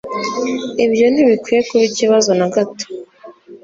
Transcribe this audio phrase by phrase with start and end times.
[0.85, 2.85] Ibyo ntibikwiye kuba ikibazo na gato